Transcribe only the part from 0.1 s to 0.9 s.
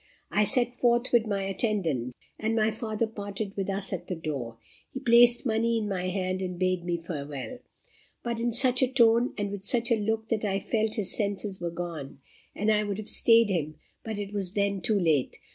I set